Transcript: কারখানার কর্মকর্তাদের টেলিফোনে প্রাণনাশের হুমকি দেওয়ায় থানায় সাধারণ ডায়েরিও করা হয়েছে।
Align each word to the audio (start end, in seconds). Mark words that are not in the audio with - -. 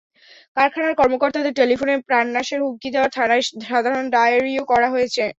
কারখানার 0.57 0.93
কর্মকর্তাদের 0.95 1.53
টেলিফোনে 1.53 1.95
প্রাণনাশের 2.07 2.59
হুমকি 2.63 2.89
দেওয়ায় 2.93 3.13
থানায় 3.17 3.43
সাধারণ 3.63 4.05
ডায়েরিও 4.09 4.63
করা 4.71 4.87
হয়েছে। 4.89 5.23